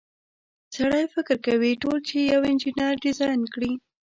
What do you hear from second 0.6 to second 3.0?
سړی فکر کوي ټول چې یوه انجنیر